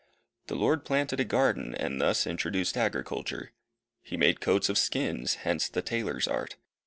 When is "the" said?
0.47-0.55, 5.69-5.83